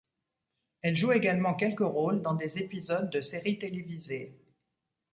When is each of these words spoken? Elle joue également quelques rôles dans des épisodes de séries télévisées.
Elle 0.81 0.97
joue 0.97 1.11
également 1.11 1.53
quelques 1.53 1.81
rôles 1.85 2.23
dans 2.23 2.33
des 2.33 2.57
épisodes 2.57 3.11
de 3.11 3.21
séries 3.21 3.59
télévisées. 3.59 4.33